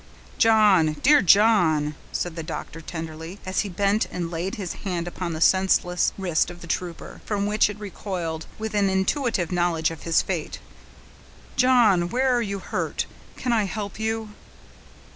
[0.39, 0.93] "John!
[1.03, 5.39] dear John!" said the doctor, tenderly, as he bent and laid his hand upon the
[5.41, 10.23] senseless wrist of the trooper, from which it recoiled with an intuitive knowledge of his
[10.23, 10.57] fate.
[11.55, 12.09] "John!
[12.09, 14.29] where are you hurt?—can I help you?"